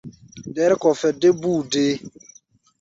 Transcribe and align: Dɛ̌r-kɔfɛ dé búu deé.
Dɛ̌r-kɔfɛ 0.55 1.09
dé 1.21 1.29
búu 1.39 1.59
deé. 1.71 1.93